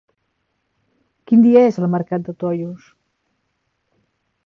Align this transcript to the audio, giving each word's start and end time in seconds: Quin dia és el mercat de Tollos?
Quin 1.31 1.45
dia 1.45 1.63
és 1.73 1.79
el 1.83 1.89
mercat 1.99 2.27
de 2.31 2.37
Tollos? 2.45 2.91